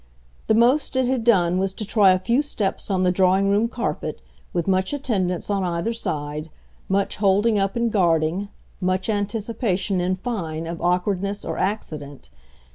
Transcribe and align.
The 0.47 0.55
most 0.55 0.95
it 0.95 1.05
had 1.05 1.23
done 1.23 1.59
was 1.59 1.73
to 1.73 1.85
try 1.85 2.11
a 2.11 2.17
few 2.17 2.41
steps 2.41 2.89
on 2.89 3.03
the 3.03 3.11
drawing 3.11 3.49
room 3.49 3.67
carpet, 3.67 4.19
with 4.51 4.67
much 4.67 4.93
attendance, 4.93 5.47
on 5.47 5.63
either 5.63 5.93
side, 5.93 6.49
much 6.89 7.17
holding 7.17 7.59
up 7.59 7.75
and 7.75 7.91
guarding, 7.91 8.49
much 8.79 9.09
anticipation, 9.09 10.01
in 10.01 10.15
fine, 10.15 10.65
of 10.65 10.81
awkwardness 10.81 11.45
or 11.45 11.59
accident. 11.59 12.31